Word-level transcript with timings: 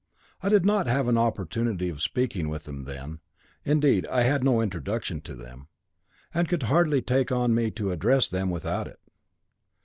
I 0.41 0.49
did 0.49 0.65
not 0.65 0.87
have 0.87 1.07
an 1.07 1.17
opportunity 1.19 1.87
of 1.87 2.01
speaking 2.01 2.49
with 2.49 2.63
them 2.63 2.85
then; 2.85 3.19
indeed, 3.63 4.07
I 4.07 4.23
had 4.23 4.43
no 4.43 4.59
introduction 4.59 5.21
to 5.21 5.35
them, 5.35 5.67
and 6.33 6.49
could 6.49 6.63
hardly 6.63 7.03
take 7.03 7.31
on 7.31 7.53
me 7.53 7.69
to 7.69 7.91
address 7.91 8.27
them 8.27 8.49
without 8.49 8.87
it. 8.87 8.99